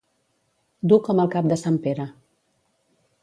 Dur 0.93 0.97
com 1.09 1.21
el 1.23 1.29
cap 1.37 1.51
de 1.53 1.59
sant 1.65 1.79
Pere. 1.85 2.07